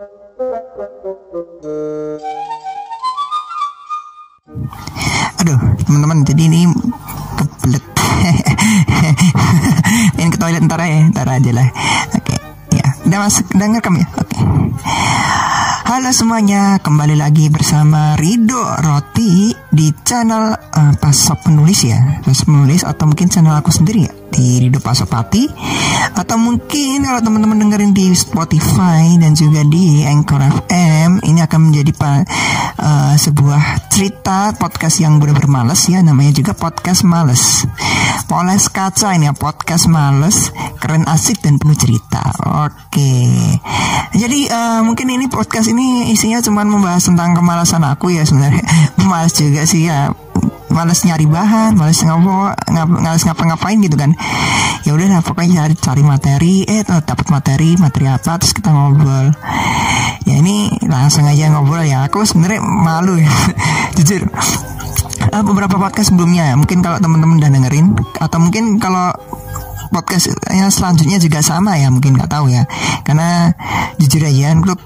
Aduh, 0.00 0.08
teman-teman, 5.84 6.24
jadi 6.24 6.48
ini 6.48 6.64
kebelet. 7.36 7.84
ini 10.16 10.32
ke 10.32 10.40
toilet 10.40 10.64
ntar 10.64 10.80
ya, 10.88 11.04
ntar 11.12 11.28
aja 11.28 11.52
lah. 11.52 11.68
Oke, 12.16 12.32
ya, 12.72 12.96
udah 13.12 13.28
masuk, 13.28 13.44
udah 13.52 13.66
ngerekam 13.68 14.00
ya. 14.00 14.08
Oke. 14.16 14.40
Halo 15.84 16.16
semuanya, 16.16 16.80
kembali 16.80 17.20
lagi 17.20 17.52
bersama 17.52 18.16
Rido 18.16 18.64
Roti 18.80 19.52
di 19.68 19.92
channel 20.00 20.56
uh, 20.56 20.96
Pasok 20.96 21.44
Penulis 21.44 21.84
ya, 21.84 22.24
Pasok 22.24 22.48
Penulis 22.48 22.88
atau 22.88 23.04
mungkin 23.04 23.28
channel 23.28 23.52
aku 23.52 23.68
sendiri 23.68 24.08
ya 24.08 24.19
di 24.30 24.62
Rido 24.62 24.78
Pasopati 24.78 25.44
atau 26.14 26.36
mungkin 26.38 27.02
kalau 27.02 27.20
teman-teman 27.22 27.58
dengerin 27.66 27.92
di 27.92 28.14
Spotify 28.14 29.18
dan 29.18 29.34
juga 29.34 29.62
di 29.66 30.06
Anchor 30.06 30.40
FM 30.68 31.22
ini 31.26 31.40
akan 31.42 31.60
menjadi 31.70 31.92
uh, 32.80 33.14
sebuah 33.18 33.90
cerita 33.90 34.54
podcast 34.56 35.02
yang 35.02 35.18
benar-benar 35.18 35.50
males 35.50 35.82
ya 35.90 36.00
namanya 36.00 36.32
juga 36.34 36.52
podcast 36.54 37.02
males. 37.02 37.66
Poles 38.30 38.70
kaca 38.70 39.18
ini 39.18 39.26
ya 39.26 39.34
podcast 39.34 39.90
males 39.90 40.54
keren 40.78 41.04
asik 41.06 41.42
dan 41.42 41.58
penuh 41.58 41.76
cerita. 41.76 42.22
Oke. 42.66 43.12
Jadi 44.14 44.50
uh, 44.50 44.80
mungkin 44.86 45.06
ini 45.10 45.26
podcast 45.26 45.70
ini 45.70 46.10
isinya 46.10 46.42
cuma 46.42 46.62
membahas 46.62 47.06
tentang 47.06 47.34
kemalasan 47.34 47.82
aku 47.86 48.14
ya 48.14 48.22
sebenarnya. 48.22 48.64
Malas 49.10 49.34
juga 49.34 49.66
sih 49.66 49.90
ya 49.90 50.14
males 50.70 51.02
nyari 51.04 51.26
bahan, 51.26 51.74
males 51.74 52.00
ngopo, 52.02 52.54
ngap, 52.54 52.88
males 52.88 53.22
ngapa-ngapain 53.26 53.78
gitu 53.82 53.98
kan. 53.98 54.14
Ya 54.86 54.96
udah 54.96 55.20
pokoknya 55.20 55.66
cari 55.66 55.74
cari 55.76 56.02
materi, 56.02 56.54
eh 56.64 56.82
dapat 56.86 57.26
materi, 57.28 57.76
materi 57.76 58.06
apa 58.08 58.38
terus 58.40 58.54
kita 58.56 58.70
ngobrol. 58.70 59.34
Ya 60.24 60.34
ini 60.38 60.70
langsung 60.86 61.26
aja 61.26 61.50
ngobrol 61.50 61.84
ya. 61.84 62.06
Aku 62.06 62.22
sebenarnya 62.22 62.62
malu 62.62 63.18
ya. 63.18 63.30
Jujur. 63.98 64.30
Uh, 65.30 65.44
beberapa 65.44 65.76
podcast 65.76 66.10
sebelumnya 66.10 66.50
ya, 66.50 66.54
mungkin 66.56 66.80
kalau 66.80 66.96
teman-teman 66.98 67.38
udah 67.38 67.50
dengerin 67.52 67.92
atau 68.18 68.38
mungkin 68.40 68.80
kalau 68.80 69.12
podcast 69.90 70.32
yang 70.48 70.70
selanjutnya 70.70 71.18
juga 71.18 71.42
sama 71.42 71.74
ya 71.76 71.90
mungkin 71.90 72.14
nggak 72.14 72.30
tahu 72.30 72.46
ya 72.46 72.62
karena 73.02 73.52
jujur 73.98 74.22
aja 74.22 74.54
untuk 74.54 74.78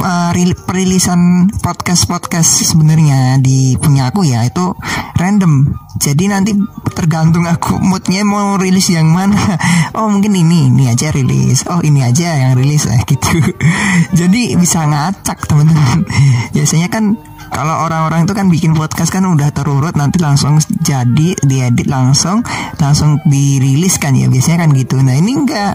uh, 0.00 0.32
perilisan 0.66 1.50
podcast-podcast 1.62 2.66
sebenarnya 2.66 3.38
di 3.42 3.74
punya 3.78 4.10
aku 4.10 4.26
ya 4.26 4.46
itu 4.46 4.74
random. 5.18 5.76
Jadi 6.00 6.24
nanti 6.32 6.56
tergantung 6.96 7.44
aku 7.44 7.76
moodnya 7.76 8.24
mau 8.24 8.56
rilis 8.56 8.88
yang 8.92 9.10
mana. 9.10 9.36
Oh 9.90 10.06
mungkin 10.06 10.32
ini 10.32 10.70
ini 10.70 10.86
aja 10.86 11.10
rilis. 11.10 11.66
Oh 11.66 11.82
ini 11.82 12.00
aja 12.06 12.30
yang 12.30 12.54
rilis 12.54 12.86
eh, 12.86 13.02
gitu. 13.04 13.42
Jadi 14.20 14.54
bisa 14.54 14.86
ngacak 14.86 15.44
teman-teman. 15.50 16.06
Biasanya 16.54 16.88
kan 16.88 17.18
kalau 17.50 17.90
orang-orang 17.90 18.24
itu 18.24 18.32
kan 18.32 18.46
bikin 18.46 18.72
podcast 18.78 19.10
kan 19.10 19.26
udah 19.26 19.50
terurut 19.50 19.98
nanti 19.98 20.22
langsung 20.22 20.62
jadi 20.86 21.34
diedit 21.42 21.90
langsung 21.90 22.46
langsung 22.78 23.18
dirilis 23.26 23.98
kan 23.98 24.14
ya 24.14 24.30
biasanya 24.30 24.64
kan 24.66 24.70
gitu. 24.70 25.02
Nah 25.02 25.18
ini 25.18 25.34
enggak 25.34 25.74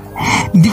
di 0.55 0.71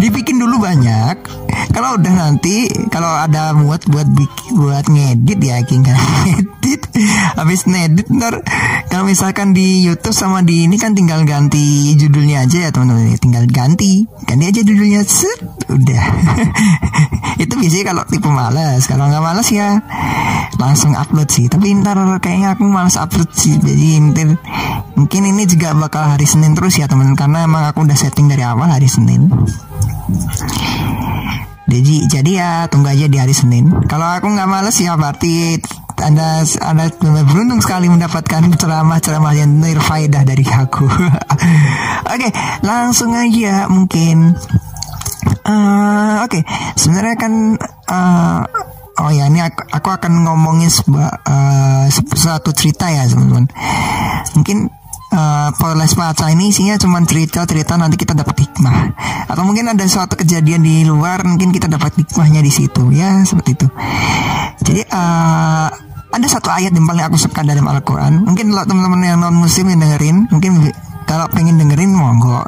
dibikin 0.00 0.40
dulu 0.40 0.64
banyak 0.64 1.39
kalau 1.70 1.96
udah 1.96 2.12
nanti 2.12 2.66
kalau 2.90 3.08
ada 3.08 3.54
muat 3.54 3.86
buat 3.86 4.06
bikin 4.10 4.52
buat 4.58 4.86
ngedit 4.90 5.40
ya 5.40 5.62
king 5.62 5.86
ngedit. 5.86 6.82
Habis 7.38 7.64
ngedit 7.64 8.10
ntar 8.10 8.42
kalau 8.90 9.06
misalkan 9.06 9.54
di 9.54 9.86
YouTube 9.86 10.14
sama 10.14 10.42
di 10.42 10.66
ini 10.66 10.76
kan 10.76 10.92
tinggal 10.92 11.22
ganti 11.22 11.94
judulnya 11.94 12.44
aja 12.44 12.68
ya 12.68 12.70
teman-teman. 12.74 13.16
Tinggal 13.16 13.46
ganti. 13.48 14.04
Ganti 14.26 14.44
aja 14.50 14.60
judulnya 14.66 15.00
set 15.06 15.40
udah. 15.70 16.04
Itu 17.42 17.56
biasanya 17.56 17.84
kalau 17.94 18.02
tipe 18.10 18.28
malas 18.28 18.84
kalau 18.84 19.08
nggak 19.08 19.24
malas 19.24 19.48
ya 19.48 19.80
langsung 20.58 20.92
upload 20.98 21.30
sih. 21.30 21.46
Tapi 21.46 21.72
ntar 21.80 21.96
kayaknya 22.20 22.58
aku 22.58 22.66
malas 22.66 22.98
upload 22.98 23.30
sih. 23.32 23.56
Jadi 23.56 23.96
ntar 24.10 24.36
mungkin 24.98 25.22
ini 25.24 25.46
juga 25.48 25.72
bakal 25.72 26.18
hari 26.18 26.26
Senin 26.28 26.52
terus 26.52 26.76
ya 26.76 26.90
teman 26.90 27.16
karena 27.16 27.46
emang 27.46 27.64
aku 27.64 27.88
udah 27.88 27.96
setting 27.96 28.28
dari 28.28 28.44
awal 28.44 28.68
hari 28.68 28.90
Senin 28.90 29.32
jadi 31.70 31.94
jadi 32.10 32.30
ya 32.34 32.50
tunggu 32.66 32.90
aja 32.90 33.06
di 33.06 33.16
hari 33.16 33.30
Senin. 33.30 33.70
Kalau 33.86 34.04
aku 34.04 34.26
nggak 34.26 34.50
males 34.50 34.74
ya 34.82 34.98
berarti 34.98 35.62
anda 36.02 36.42
anda 36.66 36.90
beruntung 37.24 37.62
sekali 37.62 37.86
mendapatkan 37.86 38.50
ceramah-ceramah 38.58 39.32
yang 39.38 39.62
nirfaedah 39.62 40.26
dari 40.26 40.42
aku. 40.42 40.84
Oke, 42.12 42.26
okay, 42.26 42.30
langsung 42.66 43.14
aja 43.14 43.70
mungkin. 43.70 44.34
Uh, 45.46 46.24
Oke, 46.26 46.40
okay. 46.40 46.42
sebenarnya 46.74 47.16
kan 47.16 47.32
uh, 47.88 48.42
Oh 49.00 49.08
ya, 49.08 49.32
ini 49.32 49.40
aku, 49.40 49.64
aku 49.72 49.88
akan 49.96 50.28
ngomongin 50.28 50.68
sebuah 50.68 51.24
uh, 51.24 51.88
satu 52.12 52.52
cerita 52.52 52.92
ya 52.92 53.08
teman-teman. 53.08 53.48
Mungkin 54.36 54.68
uh, 55.10 55.48
Poles 55.54 55.92
Paca 55.94 56.30
ini 56.30 56.50
isinya 56.50 56.78
cuma 56.78 57.02
cerita-cerita 57.02 57.76
nanti 57.76 57.98
kita 57.98 58.14
dapat 58.14 58.46
hikmah. 58.46 58.76
Atau 59.30 59.42
mungkin 59.46 59.70
ada 59.70 59.84
suatu 59.86 60.18
kejadian 60.18 60.62
di 60.62 60.82
luar 60.86 61.22
mungkin 61.26 61.50
kita 61.54 61.66
dapat 61.70 61.94
hikmahnya 61.98 62.40
di 62.42 62.52
situ. 62.52 62.90
Ya 62.94 63.22
seperti 63.26 63.58
itu. 63.58 63.66
Jadi 64.64 64.82
uh, 64.90 65.68
ada 66.10 66.26
satu 66.26 66.50
ayat 66.50 66.74
yang 66.74 66.86
paling 66.86 67.04
aku 67.06 67.16
suka 67.18 67.46
dalam 67.46 67.66
Al-Quran. 67.66 68.26
Mungkin 68.26 68.50
kalau 68.50 68.64
teman-teman 68.66 69.00
yang 69.06 69.18
non 69.22 69.36
muslim 69.38 69.70
yang 69.70 69.80
dengerin 69.82 70.16
mungkin 70.30 70.70
kalau 71.06 71.26
pengen 71.30 71.58
dengerin 71.58 71.90
monggo. 71.90 72.42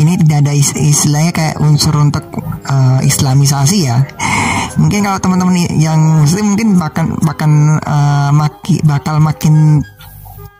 Ini 0.00 0.16
tidak 0.24 0.48
ada 0.48 0.52
istilahnya 0.56 1.32
kayak 1.32 1.60
unsur 1.60 1.92
untuk 2.00 2.24
uh, 2.64 3.00
islamisasi 3.04 3.84
ya. 3.84 4.00
Mungkin 4.80 5.04
kalau 5.04 5.20
teman-teman 5.20 5.60
yang 5.76 6.24
muslim 6.24 6.56
mungkin 6.56 6.80
bahkan 6.80 7.12
bahkan 7.20 7.76
uh, 7.84 8.32
maki, 8.32 8.80
bakal 8.80 9.20
makin 9.20 9.84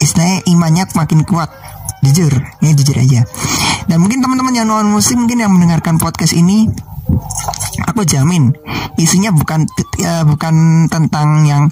istilahnya 0.01 0.43
imannya 0.49 0.85
makin 0.97 1.23
kuat. 1.29 1.53
Jujur 2.01 2.33
ini 2.65 2.73
jujur 2.73 2.97
aja. 2.97 3.21
Dan 3.85 4.01
mungkin 4.01 4.25
teman-teman 4.25 4.57
yang 4.57 4.67
non 4.67 4.89
muslim 4.89 5.29
mungkin 5.29 5.45
yang 5.45 5.53
mendengarkan 5.53 6.01
podcast 6.01 6.33
ini 6.33 6.65
aku 7.87 8.05
jamin 8.05 8.53
isinya 9.01 9.33
bukan 9.33 9.65
uh, 10.05 10.25
bukan 10.29 10.87
tentang 10.93 11.49
yang 11.49 11.65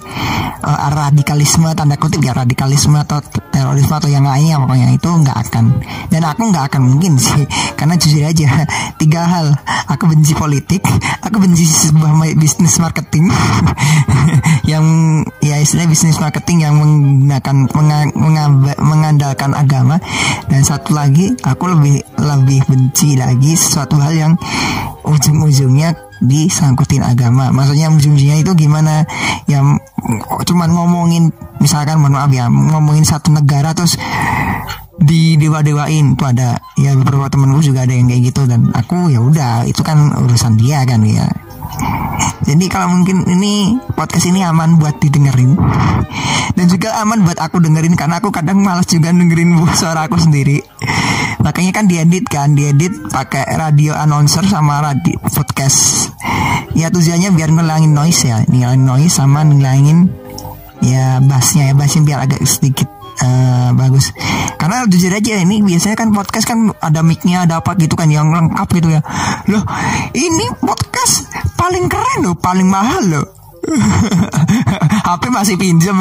uh, 0.65 0.89
radikalisme 0.89 1.69
tanda 1.77 1.95
kutip 1.95 2.25
ya 2.25 2.33
radikalisme 2.33 2.97
atau 2.97 3.21
terorisme 3.53 3.93
atau 3.93 4.09
yang 4.09 4.25
lainnya 4.25 4.57
pokoknya 4.57 4.87
itu 4.95 5.09
nggak 5.09 5.37
akan. 5.49 5.65
Dan 6.09 6.21
aku 6.25 6.49
nggak 6.49 6.73
akan 6.73 6.81
mungkin 6.89 7.21
sih 7.21 7.45
karena 7.77 7.95
jujur 7.99 8.23
aja 8.25 8.65
tiga 9.01 9.21
hal. 9.29 9.47
Aku 9.89 10.05
benci 10.09 10.33
politik 10.37 10.81
aku 11.21 11.41
benci 11.41 11.65
sebuah 11.65 12.13
bisnis 12.37 12.77
marketing 12.81 13.29
yang 14.71 14.85
ya 15.41 15.61
istilah 15.61 15.89
bisnis 15.89 16.17
marketing 16.21 16.65
yang 16.65 16.77
menggunakan 16.77 17.55
mengandalkan 18.79 19.53
agama. 19.53 20.01
Dan 20.49 20.65
satu 20.65 20.97
lagi 20.97 21.33
aku 21.45 21.69
lebih 21.69 22.01
lebih 22.17 22.65
benci 22.65 23.13
lagi 23.17 23.53
sesuatu 23.53 24.01
hal 24.01 24.13
yang 24.17 24.33
ujung-ujungnya 25.59 25.91
disangkutin 26.23 27.03
agama. 27.03 27.51
Maksudnya 27.51 27.91
ujung-ujungnya 27.91 28.39
itu 28.39 28.51
gimana? 28.55 29.03
Ya 29.51 29.59
cuman 30.47 30.69
ngomongin 30.71 31.35
misalkan 31.59 31.99
mohon 31.99 32.15
maaf 32.15 32.31
ya 32.31 32.47
ngomongin 32.47 33.03
satu 33.03 33.35
negara 33.35 33.75
terus 33.75 33.99
di 34.99 35.35
dewa-dewain 35.35 36.15
tuh 36.15 36.31
ada 36.31 36.59
ya 36.79 36.95
beberapa 36.95 37.27
temenku 37.27 37.59
juga 37.63 37.83
ada 37.83 37.91
yang 37.91 38.07
kayak 38.07 38.31
gitu 38.31 38.47
dan 38.47 38.71
aku 38.71 39.11
ya 39.11 39.19
udah 39.19 39.67
itu 39.67 39.83
kan 39.83 40.15
urusan 40.15 40.55
dia 40.55 40.87
kan 40.87 41.03
ya. 41.03 41.27
Jadi 42.47 42.65
kalau 42.71 42.87
mungkin 42.91 43.27
ini 43.27 43.77
podcast 43.93 44.31
ini 44.31 44.41
aman 44.43 44.79
buat 44.79 44.95
didengerin. 45.03 45.59
Dan 46.55 46.65
juga 46.67 46.99
aman 47.03 47.23
buat 47.23 47.39
aku 47.39 47.61
dengerin 47.61 47.95
karena 47.99 48.19
aku 48.19 48.31
kadang 48.31 48.59
malas 48.59 48.87
juga 48.89 49.11
dengerin 49.11 49.55
suara 49.75 50.07
aku 50.07 50.19
sendiri 50.19 50.59
makanya 51.39 51.71
kan 51.71 51.85
diedit 51.87 52.25
kan 52.27 52.53
diedit 52.53 52.91
pakai 53.09 53.55
radio 53.55 53.95
announcer 53.95 54.43
sama 54.45 54.83
radio 54.83 55.17
podcast. 55.31 56.11
Ya 56.75 56.91
tujuannya 56.93 57.33
biar 57.33 57.49
ngilangin 57.49 57.95
noise 57.95 58.27
ya 58.27 58.43
ngilangin 58.45 58.83
noise 58.85 59.15
sama 59.15 59.43
ngilangin 59.47 60.11
ya 60.83 61.19
bassnya 61.23 61.71
ya 61.71 61.73
bassnya 61.75 62.01
biar 62.05 62.19
agak 62.27 62.43
sedikit 62.45 62.87
uh, 63.23 63.71
bagus. 63.73 64.11
Karena 64.59 64.83
jujur 64.85 65.11
aja 65.15 65.39
ini 65.39 65.63
biasanya 65.63 65.95
kan 65.95 66.11
podcast 66.11 66.45
kan 66.45 66.71
ada 66.83 66.99
micnya 67.01 67.47
ada 67.47 67.63
apa 67.63 67.75
gitu 67.79 67.95
kan 67.95 68.11
yang 68.11 68.29
lengkap 68.29 68.67
gitu 68.75 68.91
ya. 68.91 69.01
Loh 69.47 69.63
ini 70.13 70.45
podcast 70.59 71.31
paling 71.55 71.87
keren 71.87 72.27
loh 72.27 72.35
paling 72.35 72.67
mahal 72.67 73.03
loh 73.07 73.38
HP 75.09 75.23
masih 75.29 75.55
pinjem 75.59 75.97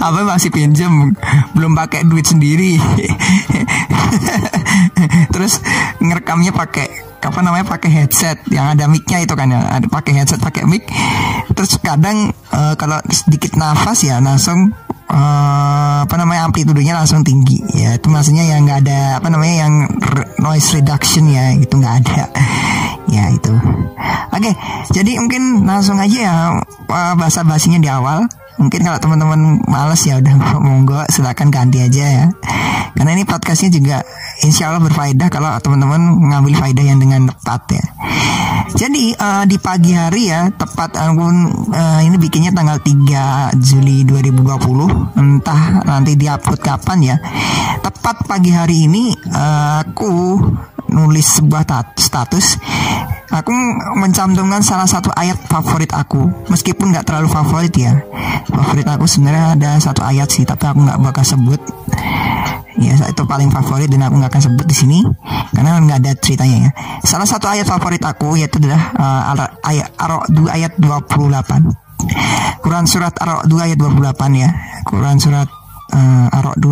HP 0.00 0.16
masih 0.30 0.50
pinjem 0.52 1.14
belum 1.56 1.72
pakai 1.74 2.04
duit 2.06 2.26
sendiri. 2.26 2.78
Terus 5.34 5.60
ngerekamnya 6.00 6.52
pakai 6.54 6.86
apa 7.26 7.40
namanya 7.42 7.66
pakai 7.66 7.90
headset. 7.90 8.38
Yang 8.48 8.66
ada 8.78 8.84
micnya 8.86 9.18
itu 9.24 9.34
kan 9.34 9.50
ya. 9.50 9.60
Pakai 9.90 10.12
headset 10.22 10.38
pakai 10.38 10.62
mic. 10.68 10.86
Terus 11.52 11.78
kadang 11.82 12.30
uh, 12.54 12.74
kalau 12.78 13.02
sedikit 13.10 13.58
nafas 13.58 14.06
ya 14.06 14.22
langsung 14.22 14.70
uh, 15.10 16.06
apa 16.06 16.14
namanya 16.18 16.50
amplitudenya 16.50 16.94
langsung 16.98 17.22
tinggi. 17.26 17.62
Ya 17.74 17.98
itu 17.98 18.06
maksudnya 18.10 18.44
yang 18.46 18.66
nggak 18.66 18.86
ada 18.86 19.22
apa 19.22 19.28
namanya 19.30 19.66
yang 19.66 19.74
noise 20.42 20.70
reduction 20.74 21.30
ya 21.30 21.54
itu 21.54 21.74
nggak 21.74 21.96
ada. 22.04 22.22
Ya 23.06 23.30
itu. 23.30 23.54
Oke 24.34 24.50
jadi 24.90 25.22
mungkin 25.22 25.62
langsung 25.62 26.02
aja 26.02 26.18
ya 26.18 26.34
uh, 26.90 27.14
bahasa 27.14 27.46
basinya 27.46 27.78
di 27.78 27.86
awal 27.86 28.26
mungkin 28.56 28.80
kalau 28.84 28.98
teman-teman 29.00 29.60
males 29.68 30.02
ya 30.04 30.20
udah 30.20 30.34
monggo 30.64 31.00
silakan 31.12 31.48
ganti 31.48 31.80
aja 31.84 32.04
ya. 32.04 32.26
Karena 32.96 33.12
ini 33.12 33.28
podcastnya 33.28 33.68
juga 33.68 33.96
insya 34.40 34.72
Allah 34.72 34.80
berfaedah 34.80 35.28
kalau 35.28 35.52
teman-teman 35.60 36.00
mengambil 36.16 36.56
faedah 36.56 36.84
yang 36.84 36.96
dengan 36.96 37.28
tepat 37.28 37.76
ya. 37.76 37.84
Jadi 38.76 39.14
uh, 39.16 39.44
di 39.48 39.56
pagi 39.56 39.92
hari 39.96 40.28
ya 40.32 40.48
tepat 40.52 40.96
aku 41.00 41.24
uh, 41.72 42.00
ini 42.02 42.16
bikinnya 42.20 42.52
tanggal 42.52 42.80
3 42.80 43.56
Juli 43.56 44.04
2020 44.04 45.16
entah 45.16 45.62
nanti 45.84 46.16
diupload 46.16 46.60
kapan 46.60 46.98
ya. 47.04 47.16
Tepat 47.80 48.26
pagi 48.28 48.50
hari 48.52 48.88
ini 48.88 49.12
uh, 49.32 49.80
aku 49.84 50.40
nulis 50.90 51.40
sebuah 51.40 51.66
status 51.98 52.58
aku 53.30 53.52
mencantumkan 53.98 54.62
salah 54.62 54.86
satu 54.86 55.10
ayat 55.12 55.36
favorit 55.50 55.90
aku. 55.92 56.30
Meskipun 56.48 56.94
nggak 56.94 57.06
terlalu 57.06 57.28
favorit 57.30 57.74
ya. 57.74 57.92
Favorit 58.48 58.86
aku 58.86 59.04
sebenarnya 59.04 59.58
ada 59.58 59.70
satu 59.82 60.02
ayat 60.06 60.28
sih 60.30 60.46
tapi 60.46 60.64
aku 60.66 60.80
nggak 60.86 60.98
bakal 61.02 61.24
sebut. 61.26 61.60
Ya 62.76 62.92
itu 63.08 63.22
paling 63.24 63.48
favorit 63.48 63.88
dan 63.88 64.04
aku 64.04 64.20
nggak 64.20 64.32
akan 64.36 64.44
sebut 64.52 64.66
di 64.68 64.76
sini 64.76 64.98
karena 65.56 65.80
nggak 65.80 65.98
ada 66.04 66.12
ceritanya 66.20 66.56
ya. 66.68 66.70
Salah 67.02 67.24
satu 67.24 67.48
ayat 67.48 67.64
favorit 67.64 68.02
aku 68.04 68.36
yaitu 68.36 68.60
adalah 68.60 68.92
uh, 69.00 69.48
ayat 69.64 69.88
ayat 70.52 70.72
28 70.76 71.86
Quran 72.60 72.84
surat 72.84 73.14
Ar-Ra'd 73.16 73.48
ayat 73.48 73.78
28 73.80 74.42
ya. 74.42 74.48
Quran 74.84 75.16
surat 75.16 75.48
uh, 75.96 76.36
Ar-Ra'd 76.36 76.66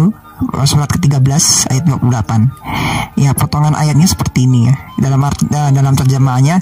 surat 0.68 0.90
ke-13 0.90 1.72
ayat 1.72 1.84
28. 1.88 2.93
Ya, 3.24 3.32
potongan 3.32 3.72
ayatnya 3.72 4.04
seperti 4.04 4.44
ini 4.44 4.68
ya. 4.68 4.74
Dalam 5.00 5.24
arti, 5.24 5.48
uh, 5.48 5.72
dalam 5.72 5.96
terjemahannya 5.96 6.60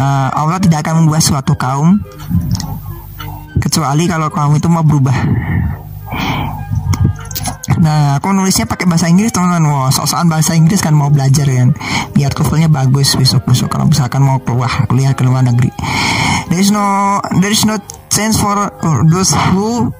uh, 0.00 0.28
Allah 0.32 0.56
tidak 0.64 0.80
akan 0.80 1.04
membuat 1.04 1.20
suatu 1.20 1.52
kaum 1.60 2.00
kecuali 3.60 4.08
kalau 4.08 4.32
kaum 4.32 4.56
itu 4.56 4.64
mau 4.72 4.80
berubah. 4.80 5.12
Nah, 7.78 8.16
aku 8.18 8.32
nulisnya 8.32 8.64
pakai 8.64 8.88
bahasa 8.88 9.06
Inggris 9.06 9.30
teman-teman. 9.30 9.68
Wow, 9.68 9.92
soal 9.92 10.24
bahasa 10.26 10.56
Inggris 10.56 10.80
kan 10.80 10.96
mau 10.96 11.12
belajar 11.12 11.44
kan. 11.46 11.76
Biar 12.16 12.32
TOEFL-nya 12.32 12.72
bagus 12.72 13.14
besok-besok 13.14 13.70
kalau 13.70 13.86
misalkan 13.86 14.24
mau 14.24 14.40
keluar 14.42 14.88
kuliah 14.90 15.14
ke 15.14 15.22
luar 15.22 15.44
negeri. 15.46 15.70
There 16.48 16.58
is 16.58 16.72
no 16.72 17.20
there 17.44 17.52
is 17.52 17.68
no 17.68 17.76
chance 18.08 18.40
for 18.40 18.72
those 19.06 19.36
who 19.52 19.92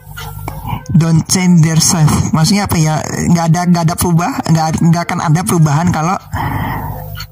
don't 0.95 1.25
change 1.29 1.61
their 1.65 1.81
self 1.81 2.33
maksudnya 2.33 2.69
apa 2.71 2.77
ya? 2.81 3.01
Nggak 3.05 3.47
ada 3.55 3.61
nggak 3.69 3.85
ada 3.89 3.95
perubahan 3.97 4.43
nggak 4.49 4.67
nggak 4.89 5.03
akan 5.09 5.19
ada 5.21 5.41
perubahan 5.45 5.87
kalau 5.93 6.17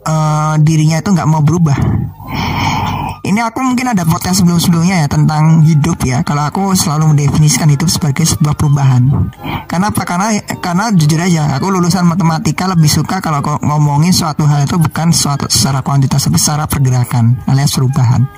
uh, 0.06 0.55
dirinya 0.62 1.00
itu 1.00 1.11
nggak 1.12 1.29
mau 1.29 1.43
berubah 1.43 1.76
ini 3.26 3.43
aku 3.43 3.58
mungkin 3.58 3.90
ada 3.90 4.06
podcast 4.06 4.46
sebelum-sebelumnya 4.46 5.02
ya 5.02 5.08
tentang 5.11 5.67
hidup 5.67 5.99
ya. 6.06 6.23
Kalau 6.23 6.46
aku 6.46 6.78
selalu 6.78 7.11
mendefinisikan 7.11 7.67
hidup 7.67 7.90
sebagai 7.90 8.23
sebuah 8.23 8.55
perubahan. 8.55 9.02
Karena 9.67 9.90
apa? 9.90 10.06
Karena 10.06 10.31
karena 10.62 10.94
jujur 10.94 11.19
aja, 11.19 11.58
aku 11.58 11.75
lulusan 11.75 12.06
matematika 12.06 12.70
lebih 12.70 12.87
suka 12.87 13.19
kalau 13.19 13.43
ngomongin 13.43 14.14
suatu 14.14 14.46
hal 14.46 14.62
itu 14.62 14.78
bukan 14.78 15.11
suatu 15.11 15.50
secara 15.50 15.82
kuantitas 15.82 16.23
tapi 16.23 16.38
secara 16.38 16.70
pergerakan 16.70 17.43
alias 17.50 17.75
perubahan. 17.75 18.31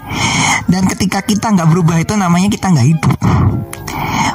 Dan 0.65 0.89
ketika 0.89 1.21
kita 1.21 1.53
nggak 1.53 1.69
berubah 1.69 2.01
itu 2.01 2.17
namanya 2.17 2.49
kita 2.49 2.73
nggak 2.73 2.89
hidup. 2.89 3.13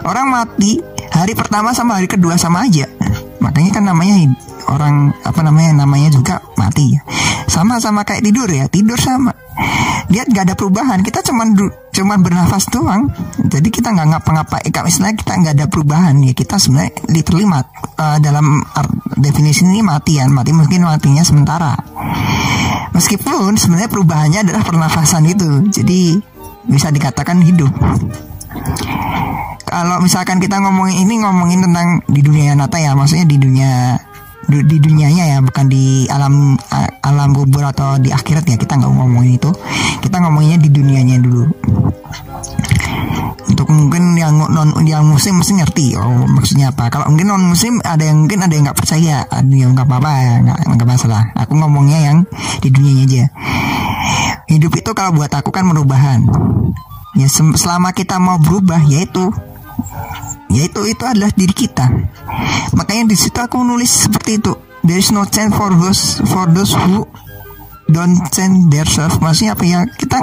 Orang 0.05 0.29
mati 0.29 0.77
hari 1.09 1.33
pertama 1.33 1.73
sama 1.73 1.97
hari 1.97 2.05
kedua 2.05 2.37
sama 2.37 2.69
aja. 2.69 2.85
Makanya 3.41 3.81
kan 3.81 3.83
namanya 3.89 4.21
orang 4.69 5.15
apa 5.23 5.39
namanya 5.43 5.83
namanya 5.83 6.13
juga 6.13 6.39
mati. 6.55 6.95
Sama-sama 7.47 8.07
kayak 8.07 8.23
tidur 8.23 8.49
ya, 8.49 8.65
tidur 8.71 8.97
sama. 8.97 9.35
Lihat 10.09 10.29
gak 10.29 10.45
ada 10.49 10.55
perubahan, 10.57 10.99
kita 11.05 11.21
cuman 11.25 11.53
cuman 11.93 12.19
bernafas 12.21 12.65
doang. 12.69 13.09
Jadi 13.37 13.69
kita 13.69 13.93
nggak 13.93 14.07
ngapa-ngapain. 14.17 14.69
Kalau 14.73 14.89
misalnya 14.89 15.15
kita 15.17 15.33
nggak 15.37 15.53
ada 15.61 15.67
perubahan 15.69 16.13
ya 16.25 16.33
kita 16.33 16.57
sebenarnya 16.57 16.91
literally 17.09 17.45
uh, 17.45 18.17
dalam 18.17 18.65
definisi 19.17 19.65
ini 19.65 19.85
mati 19.85 20.17
ya, 20.17 20.25
mati 20.29 20.51
mungkin 20.53 20.85
matinya 20.85 21.21
sementara. 21.21 21.73
Meskipun 22.93 23.57
sebenarnya 23.57 23.89
perubahannya 23.89 24.39
adalah 24.45 24.63
pernafasan 24.65 25.25
itu. 25.29 25.49
Jadi 25.69 26.17
bisa 26.63 26.89
dikatakan 26.89 27.43
hidup 27.43 27.71
kalau 29.73 29.97
misalkan 30.05 30.37
kita 30.37 30.61
ngomongin 30.61 31.01
ini 31.01 31.25
ngomongin 31.25 31.65
tentang 31.65 32.05
di 32.05 32.21
dunia 32.21 32.53
nyata 32.53 32.77
ya 32.77 32.93
maksudnya 32.93 33.25
di 33.25 33.41
dunia 33.41 33.97
di, 34.61 34.77
dunianya 34.77 35.23
ya 35.33 35.37
bukan 35.41 35.65
di 35.65 36.05
alam 36.05 36.53
alam 37.01 37.29
kubur 37.33 37.65
atau 37.65 37.97
di 37.97 38.13
akhirat 38.13 38.45
ya 38.45 38.55
kita 38.61 38.77
nggak 38.77 38.93
ngomongin 38.93 39.41
itu. 39.41 39.49
Kita 40.05 40.21
ngomonginnya 40.21 40.59
di 40.61 40.69
dunianya 40.69 41.17
dulu. 41.17 41.49
Untuk 43.49 43.67
mungkin 43.69 44.13
yang 44.17 44.37
non 44.37 44.69
yang 44.85 45.09
muslim 45.09 45.41
mesti 45.41 45.57
ngerti 45.57 45.85
oh 45.97 46.29
maksudnya 46.29 46.69
apa. 46.69 46.93
Kalau 46.93 47.09
mungkin 47.09 47.33
non 47.33 47.43
muslim 47.49 47.81
ada 47.81 48.05
yang 48.05 48.25
mungkin 48.25 48.45
ada 48.45 48.53
yang 48.53 48.69
nggak 48.69 48.77
percaya 48.77 49.25
ada 49.25 49.53
yang 49.53 49.73
nggak 49.73 49.89
apa-apa 49.89 50.11
ya 50.21 50.33
nggak 50.45 50.59
nggak 50.77 50.89
masalah. 50.89 51.23
Aku 51.33 51.57
ngomongnya 51.57 51.99
yang 52.13 52.17
di 52.61 52.69
dunianya 52.69 53.03
aja. 53.09 53.23
Hidup 54.51 54.73
itu 54.77 54.91
kalau 54.93 55.17
buat 55.17 55.33
aku 55.33 55.49
kan 55.49 55.65
merubahan 55.65 56.29
ya 57.13 57.29
selama 57.29 57.93
kita 57.93 58.17
mau 58.17 58.41
berubah 58.41 58.81
yaitu 58.89 59.29
yaitu 60.53 60.85
itu 60.85 61.03
adalah 61.03 61.33
diri 61.33 61.53
kita. 61.53 61.85
Makanya 62.77 63.09
di 63.09 63.17
situ 63.17 63.37
aku 63.41 63.61
nulis 63.65 64.05
seperti 64.05 64.37
itu. 64.37 64.53
There 64.83 64.99
is 64.99 65.09
no 65.15 65.23
chance 65.25 65.55
for 65.55 65.71
those 65.71 66.19
for 66.27 66.45
those 66.51 66.75
who 66.75 67.07
don't 67.87 68.19
change 68.35 68.67
their 68.67 68.85
self 68.85 69.17
maksudnya 69.23 69.55
apa 69.55 69.63
ya? 69.63 69.79
Kita 69.87 70.17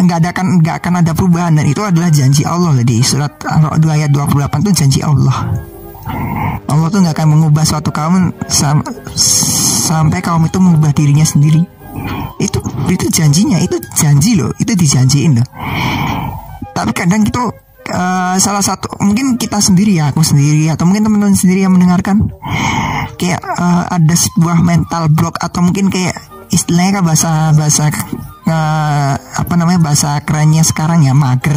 nggak 0.00 0.18
ada 0.24 0.30
kan 0.32 0.46
nggak 0.58 0.76
akan 0.82 0.92
ada 1.04 1.12
perubahan. 1.14 1.52
Dan 1.54 1.68
itu 1.68 1.84
adalah 1.84 2.10
janji 2.10 2.42
Allah 2.42 2.74
di 2.82 3.04
surat 3.04 3.38
Al-Ra'd 3.44 3.84
ayat 3.86 4.10
28 4.10 4.64
itu 4.66 4.72
janji 4.74 5.00
Allah. 5.04 5.52
Allah 6.66 6.86
tuh 6.90 6.98
nggak 7.02 7.14
akan 7.14 7.28
mengubah 7.38 7.64
suatu 7.66 7.90
kaum 7.94 8.34
sam 8.50 8.82
sampai 9.86 10.18
kaum 10.18 10.42
itu 10.46 10.58
mengubah 10.58 10.90
dirinya 10.90 11.22
sendiri. 11.22 11.62
Itu 12.42 12.60
itu 12.90 13.06
janjinya 13.08 13.62
itu 13.62 13.76
janji 13.94 14.36
loh 14.36 14.50
itu 14.58 14.72
dijanjiin 14.74 15.36
loh. 15.38 15.46
Tapi 16.76 16.92
kadang 16.92 17.24
itu 17.24 17.40
uh, 17.90 18.34
salah 18.38 18.62
satu 18.62 19.00
mungkin 19.02 19.38
kita 19.40 19.58
sendiri 19.58 19.96
ya 19.98 20.14
aku 20.14 20.22
sendiri 20.22 20.70
atau 20.70 20.86
mungkin 20.86 21.06
teman-teman 21.06 21.36
sendiri 21.36 21.64
yang 21.66 21.74
mendengarkan. 21.74 22.30
Kayak 23.16 23.40
uh, 23.42 23.88
ada 23.88 24.14
sebuah 24.14 24.60
mental 24.60 25.08
block 25.12 25.40
atau 25.40 25.64
mungkin 25.64 25.88
kayak 25.88 26.16
istilahnya 26.52 27.00
kan 27.00 27.04
bahasa 27.04 27.30
bahasa 27.56 27.82
uh, 28.46 29.14
apa 29.16 29.54
namanya 29.56 29.80
bahasa 29.82 30.20
kerennya 30.22 30.62
sekarang 30.62 31.02
ya 31.06 31.16
mager. 31.16 31.56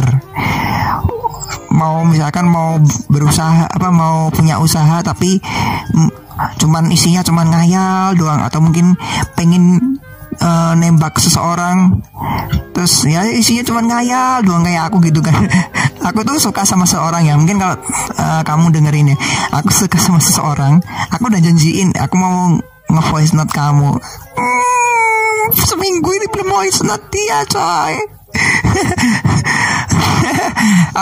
Mau 1.70 2.02
misalkan 2.04 2.50
mau 2.50 2.80
berusaha 3.08 3.70
apa 3.70 3.88
mau 3.94 4.28
punya 4.34 4.58
usaha 4.58 5.00
tapi 5.04 5.38
cuman 6.56 6.88
isinya 6.88 7.20
cuman 7.20 7.52
ngayal 7.52 8.16
doang 8.16 8.40
atau 8.40 8.64
mungkin 8.64 8.96
pengen 9.36 9.99
uh, 10.40 10.72
nembak 10.76 11.20
seseorang 11.20 12.00
terus 12.72 13.04
ya 13.04 13.28
isinya 13.28 13.64
cuma 13.64 13.80
ngayal 13.84 14.40
doang 14.44 14.64
kayak 14.64 14.88
aku 14.88 15.00
gitu 15.04 15.20
kan. 15.20 15.36
Aku 16.00 16.24
tuh 16.24 16.40
suka 16.40 16.64
sama 16.64 16.88
seseorang 16.88 17.28
ya 17.28 17.36
mungkin 17.36 17.60
kalau 17.60 17.76
uh, 18.16 18.40
kamu 18.40 18.72
dengerin 18.72 19.12
ya. 19.12 19.16
Aku 19.52 19.68
suka 19.68 20.00
sama 20.00 20.16
seseorang 20.16 20.80
aku 21.12 21.28
udah 21.28 21.44
janjiin 21.44 21.92
aku 21.92 22.16
mau 22.16 22.56
nge-voice 22.88 23.36
note 23.36 23.52
kamu. 23.52 24.00
Hmm, 24.00 25.44
seminggu 25.60 26.08
ini 26.16 26.26
belum 26.32 26.48
voice 26.48 26.80
note 26.88 27.04
dia 27.12 27.44
coy. 27.52 28.00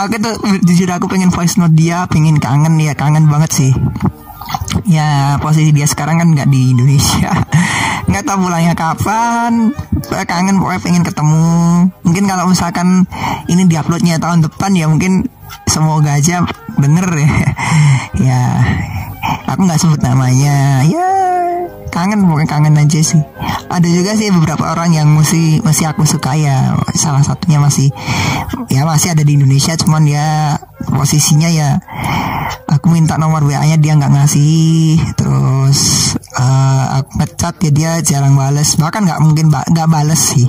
Aku 0.03 0.15
tuh 0.19 0.35
jujur 0.65 0.89
aku 0.89 1.05
pengen 1.11 1.31
voice 1.33 1.59
note 1.59 1.75
dia 1.75 2.07
pengen 2.07 2.39
kangen 2.39 2.79
ya 2.79 2.95
kangen 2.95 3.27
banget 3.27 3.51
sih. 3.51 3.71
Ya 4.89 5.37
posisi 5.43 5.69
dia 5.69 5.85
sekarang 5.85 6.19
kan 6.19 6.27
nggak 6.33 6.49
di 6.49 6.73
Indonesia 6.73 7.35
nggak 8.19 8.35
tahu 8.35 8.51
pulangnya 8.51 8.75
kapan? 8.75 9.71
Kangen 10.27 10.59
pokoknya 10.59 10.81
pengen 10.83 11.03
ketemu. 11.07 11.87
Mungkin 12.03 12.23
kalau 12.27 12.51
misalkan 12.51 13.07
ini 13.47 13.63
diuploadnya 13.63 14.19
tahun 14.19 14.43
depan 14.43 14.75
ya 14.75 14.91
mungkin 14.91 15.31
semoga 15.71 16.19
aja 16.19 16.43
denger 16.75 17.07
ya. 17.15 17.31
Ya 18.19 18.43
aku 19.47 19.63
nggak 19.63 19.79
sebut 19.79 20.03
namanya. 20.03 20.83
Ya 20.83 21.07
kangen 21.95 22.27
pokoknya 22.27 22.51
kangen 22.51 22.75
aja 22.75 22.99
sih. 22.99 23.23
Ada 23.71 23.87
juga 23.87 24.11
sih 24.19 24.35
beberapa 24.35 24.67
orang 24.67 24.91
yang 24.91 25.07
masih 25.15 25.63
masih 25.63 25.87
aku 25.87 26.03
suka 26.03 26.35
ya. 26.35 26.75
Salah 26.99 27.23
satunya 27.23 27.63
masih 27.63 27.87
ya 28.67 28.83
masih 28.83 29.15
ada 29.15 29.23
di 29.23 29.39
Indonesia 29.39 29.79
cuman 29.79 30.03
ya 30.03 30.59
posisinya 30.91 31.47
ya 31.47 31.79
aku 32.67 32.91
minta 32.91 33.15
nomor 33.15 33.47
WA 33.47 33.63
nya 33.63 33.79
dia 33.79 33.95
nggak 33.95 34.11
ngasih. 34.11 34.99
Terus 35.15 35.79
uh, 36.37 37.01
aku 37.01 37.09
ngechat 37.23 37.55
ya 37.63 37.71
dia 37.71 37.91
jarang 38.03 38.35
bales. 38.37 38.77
Bahkan 38.77 39.01
nggak 39.07 39.19
mungkin 39.23 39.45
nggak 39.49 39.87
ba 39.87 40.01
bales 40.01 40.21
sih. 40.21 40.45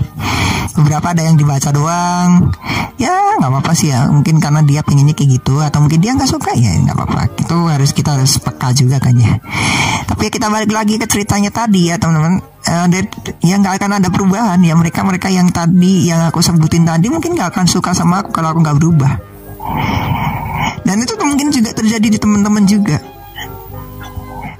Beberapa 0.76 1.12
ada 1.12 1.22
yang 1.24 1.40
dibaca 1.40 1.72
doang. 1.72 2.52
Ya 3.00 3.40
nggak 3.40 3.48
apa-apa 3.48 3.72
sih 3.72 3.88
ya. 3.88 4.10
Mungkin 4.12 4.42
karena 4.42 4.60
dia 4.60 4.84
pengennya 4.84 5.16
kayak 5.16 5.40
gitu 5.40 5.62
atau 5.64 5.80
mungkin 5.80 6.00
dia 6.04 6.12
nggak 6.12 6.28
suka 6.28 6.52
ya 6.52 6.76
nggak 6.84 6.96
apa-apa. 6.96 7.20
Itu 7.40 7.56
harus 7.70 7.90
kita 7.96 8.18
harus 8.18 8.36
peka 8.36 8.76
juga 8.76 9.00
kan 9.00 9.16
ya. 9.16 9.40
Tapi 10.04 10.28
kita 10.28 10.52
balik 10.52 10.74
lagi 10.74 11.00
ke 11.00 11.06
ceritanya 11.08 11.48
tadi 11.48 11.88
ya 11.88 11.96
teman-teman. 11.96 12.44
Uh, 12.60 12.86
ya 13.40 13.56
nggak 13.56 13.80
akan 13.80 14.04
ada 14.04 14.08
perubahan 14.12 14.60
ya. 14.60 14.76
Mereka 14.76 15.00
mereka 15.00 15.32
yang 15.32 15.48
tadi 15.48 16.12
yang 16.12 16.28
aku 16.28 16.44
sebutin 16.44 16.84
tadi 16.84 17.08
mungkin 17.08 17.32
nggak 17.32 17.56
akan 17.56 17.64
suka 17.64 17.96
sama 17.96 18.20
aku 18.20 18.36
kalau 18.36 18.52
aku 18.52 18.60
nggak 18.60 18.76
berubah. 18.76 19.12
Dan 20.84 20.96
itu 21.06 21.12
mungkin 21.20 21.52
juga 21.54 21.70
terjadi 21.76 22.08
di 22.08 22.18
teman-teman 22.18 22.64
juga 22.66 22.98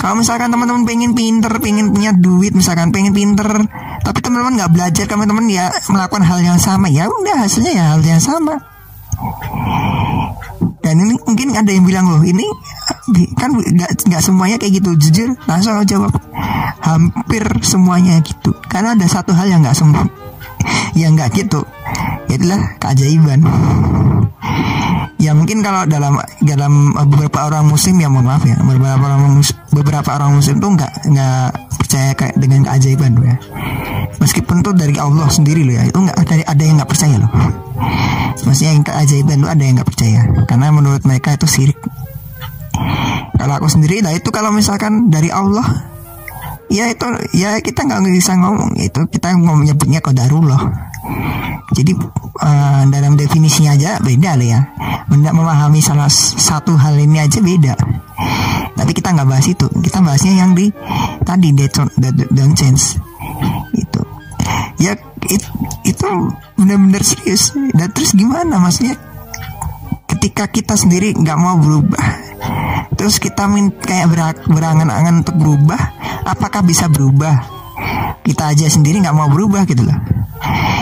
kalau 0.00 0.16
misalkan 0.16 0.49
teman-teman 0.49 0.88
pengen 0.88 1.12
pinter, 1.12 1.52
pengen 1.61 1.92
punya 1.92 2.16
duit, 2.16 2.57
misalkan 2.57 2.88
pengen 2.88 3.12
pinter, 3.12 3.69
tapi 4.00 4.19
teman-teman 4.25 4.57
nggak 4.57 4.73
belajar, 4.73 5.04
teman-teman 5.04 5.45
ya 5.45 5.69
melakukan 5.92 6.25
hal 6.25 6.40
yang 6.40 6.57
sama, 6.57 6.88
ya 6.88 7.04
udah 7.04 7.45
hasilnya 7.45 7.73
ya 7.76 7.85
hal 7.92 8.00
yang 8.00 8.16
sama. 8.16 8.57
Dan 10.80 11.04
ini 11.04 11.21
mungkin 11.21 11.52
ada 11.52 11.69
yang 11.69 11.85
bilang 11.85 12.09
loh, 12.09 12.25
ini 12.25 12.49
kan 13.37 13.52
nggak 14.09 14.25
semuanya 14.25 14.57
kayak 14.57 14.80
gitu. 14.80 14.97
Jujur, 14.97 15.37
langsung 15.45 15.76
aku 15.76 15.85
jawab, 15.85 16.12
hampir 16.80 17.45
semuanya 17.61 18.25
gitu. 18.25 18.57
Karena 18.73 18.97
ada 18.97 19.04
satu 19.04 19.37
hal 19.37 19.52
yang 19.52 19.61
nggak 19.61 19.76
sembuh, 19.76 20.09
yang 21.00 21.12
nggak 21.12 21.28
gitu, 21.37 21.61
itulah 22.33 22.73
keajaiban 22.80 23.45
ya 25.20 25.36
mungkin 25.36 25.60
kalau 25.60 25.84
dalam 25.84 26.16
dalam 26.40 26.96
beberapa 27.12 27.52
orang 27.52 27.68
muslim 27.68 28.00
ya 28.00 28.08
mohon 28.08 28.26
maaf 28.26 28.42
ya 28.48 28.56
beberapa 28.58 29.04
orang 29.04 29.36
muslim, 29.36 29.58
beberapa 29.70 30.08
orang 30.16 30.30
muslim 30.40 30.56
tuh 30.58 30.70
nggak 30.74 30.92
nggak 31.12 31.46
percaya 31.76 32.10
kayak 32.16 32.34
dengan 32.40 32.60
keajaiban 32.64 33.10
tuh 33.14 33.24
ya. 33.28 33.36
Meskipun 34.20 34.56
tuh 34.60 34.72
dari 34.76 34.96
Allah 35.00 35.28
sendiri 35.28 35.64
loh 35.64 35.76
ya 35.76 35.84
itu 35.84 35.96
nggak 35.96 36.16
ada 36.16 36.34
ada 36.48 36.62
yang 36.64 36.76
nggak 36.80 36.90
percaya 36.90 37.16
loh. 37.20 37.30
Maksudnya 38.40 38.72
yang 38.72 38.84
keajaiban 38.84 39.36
tuh 39.44 39.50
ada 39.52 39.62
yang 39.62 39.74
nggak 39.76 39.90
percaya 39.92 40.20
karena 40.48 40.66
menurut 40.72 41.02
mereka 41.04 41.36
itu 41.36 41.46
sirik 41.46 41.78
kalau 43.40 43.56
aku 43.56 43.68
sendiri 43.72 44.04
lah 44.04 44.12
itu 44.12 44.28
kalau 44.28 44.52
misalkan 44.52 45.08
dari 45.08 45.32
Allah 45.32 45.64
ya 46.68 46.92
itu 46.92 47.08
ya 47.32 47.56
kita 47.64 47.88
nggak 47.88 48.04
bisa 48.12 48.36
ngomong 48.36 48.76
itu 48.76 49.00
kita 49.08 49.32
ngomong 49.34 49.64
nyebutnya 49.64 50.04
kodarullah 50.04 50.89
jadi 51.71 51.93
uh, 52.43 52.83
dalam 52.90 53.14
definisinya 53.14 53.79
aja 53.79 54.02
beda 54.02 54.35
loh 54.35 54.49
ya. 54.49 54.61
Benda 55.07 55.31
memahami 55.31 55.79
salah 55.83 56.11
satu 56.11 56.75
hal 56.75 56.99
ini 56.99 57.23
aja 57.23 57.38
beda. 57.38 57.75
Tapi 58.75 58.90
kita 58.90 59.14
nggak 59.14 59.29
bahas 59.29 59.47
itu. 59.47 59.67
Kita 59.79 60.02
bahasnya 60.02 60.35
yang 60.35 60.55
di 60.55 60.71
tadi 61.23 61.55
don't, 61.55 61.93
don't 62.35 62.55
change 62.59 62.99
itu. 63.75 64.02
Ya 64.83 64.99
it, 65.31 65.43
itu 65.87 66.09
benar-benar 66.59 67.02
serius. 67.07 67.55
Dan 67.55 67.88
terus 67.95 68.19
gimana 68.19 68.59
maksudnya? 68.59 68.99
Ketika 70.11 70.50
kita 70.50 70.75
sendiri 70.75 71.14
nggak 71.14 71.38
mau 71.38 71.55
berubah, 71.57 72.02
terus 72.99 73.23
kita 73.23 73.47
min 73.47 73.71
kayak 73.73 74.11
berangan-angan 74.50 75.23
untuk 75.23 75.38
berubah, 75.38 75.81
apakah 76.26 76.67
bisa 76.67 76.90
berubah? 76.90 77.61
Kita 78.30 78.54
aja 78.54 78.70
sendiri 78.70 79.02
nggak 79.02 79.16
mau 79.18 79.26
berubah 79.26 79.66
gitu 79.66 79.82
loh. 79.82 79.99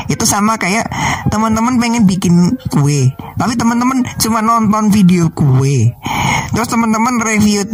Itu 0.05 0.29
sama 0.29 0.61
kayak 0.61 0.85
teman-teman 1.33 1.81
pengen 1.81 2.05
bikin 2.05 2.57
kue 2.69 3.13
tapi 3.39 3.55
teman-teman 3.55 4.05
cuma 4.21 4.45
nonton 4.45 4.93
video 4.93 5.33
kue. 5.33 5.97
Terus 6.53 6.69
teman-teman 6.69 7.25
review 7.25 7.65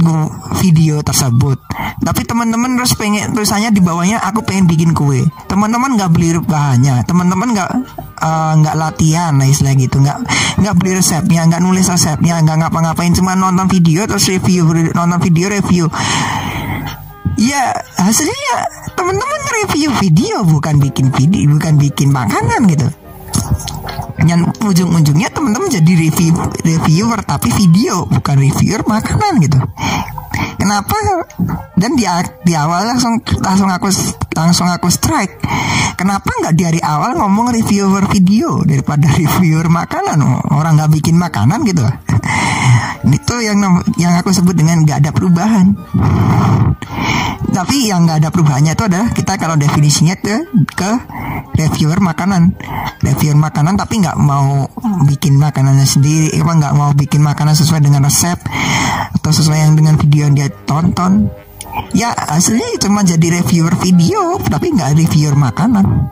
video 0.63 1.03
tersebut 1.03 1.59
tapi 2.05 2.23
teman-teman 2.23 2.77
terus 2.79 2.95
pengen 2.95 3.33
tulisannya 3.33 3.75
di 3.75 3.81
bawahnya 3.83 4.23
aku 4.23 4.47
pengen 4.47 4.71
bikin 4.71 4.95
kue. 4.95 5.27
Teman-teman 5.51 5.99
nggak 5.99 6.11
beli 6.15 6.39
bahannya 6.39 7.03
teman-teman 7.03 7.51
nggak 7.51 7.71
eh, 8.23 8.53
nggak 8.63 8.77
uh, 8.77 8.79
latihan 8.79 9.35
nah 9.35 9.47
istilah 9.51 9.75
gitu. 9.75 9.99
Nggak 9.99 10.23
nggak 10.63 10.75
beli 10.79 11.03
resepnya 11.03 11.51
nggak 11.51 11.63
nulis 11.67 11.91
resepnya 11.91 12.39
nggak 12.47 12.63
ngapa-ngapain 12.63 13.11
cuma 13.11 13.35
nonton 13.35 13.67
video 13.67 14.07
terus 14.07 14.31
review 14.31 14.71
nonton 14.95 15.19
video 15.19 15.51
review. 15.51 15.91
Ya 17.35 17.75
hasilnya 17.99 18.57
teman-teman 19.15 19.43
review 19.63 19.91
video 20.03 20.37
bukan 20.43 20.83
bikin 20.83 21.07
video 21.15 21.47
bukan 21.55 21.79
bikin 21.79 22.11
makanan 22.11 22.67
gitu. 22.67 22.91
Yang 24.27 24.51
ujung-ujungnya 24.59 25.31
teman-teman 25.31 25.71
jadi 25.71 25.93
review 25.95 26.35
reviewer 26.67 27.23
tapi 27.23 27.55
video 27.55 28.03
bukan 28.11 28.43
reviewer 28.43 28.83
makanan 28.83 29.39
gitu. 29.39 29.59
Kenapa? 30.59 30.99
Dan 31.79 31.95
di 31.95 32.03
di 32.43 32.53
awal 32.59 32.91
langsung 32.91 33.23
langsung 33.39 33.71
aku 33.71 33.87
langsung 34.35 34.67
aku 34.67 34.91
strike. 34.91 35.39
Kenapa 35.95 36.27
nggak 36.27 36.59
dari 36.59 36.83
awal 36.83 37.15
ngomong 37.15 37.55
reviewer 37.55 38.11
video 38.11 38.67
daripada 38.67 39.07
reviewer 39.21 39.71
makanan? 39.71 40.19
Orang 40.51 40.75
nggak 40.75 40.91
bikin 40.91 41.15
makanan 41.15 41.63
gitu 41.63 41.87
itu 43.05 43.35
yang 43.45 43.59
yang 44.01 44.13
aku 44.17 44.33
sebut 44.33 44.57
dengan 44.57 44.81
nggak 44.83 45.05
ada 45.05 45.11
perubahan. 45.13 45.77
Tapi 47.55 47.87
yang 47.87 48.09
nggak 48.09 48.25
ada 48.25 48.29
perubahannya 48.35 48.75
itu 48.75 48.85
adalah 48.89 49.09
kita 49.15 49.39
kalau 49.39 49.55
definisinya 49.55 50.19
ke 50.19 50.49
ke 50.75 50.91
reviewer 51.55 52.01
makanan. 52.03 52.57
Reviewer 53.05 53.39
makanan 53.39 53.79
tapi 53.79 54.03
nggak 54.03 54.19
mau 54.19 54.67
bikin 55.07 55.39
makanannya 55.39 55.87
sendiri 55.87 56.35
apa 56.35 56.53
nggak 56.57 56.75
mau 56.75 56.91
bikin 56.97 57.23
makanan 57.23 57.55
sesuai 57.55 57.85
dengan 57.85 58.03
resep 58.09 58.41
atau 59.21 59.31
sesuai 59.31 59.59
yang 59.71 59.73
dengan 59.79 59.95
video 60.01 60.27
yang 60.27 60.35
dia 60.35 60.49
tonton. 60.65 61.31
Ya 61.95 62.11
aslinya 62.15 62.79
cuma 62.83 63.03
jadi 63.07 63.43
reviewer 63.43 63.75
video 63.79 64.39
tapi 64.43 64.75
nggak 64.75 64.99
reviewer 64.99 65.37
makanan. 65.39 66.11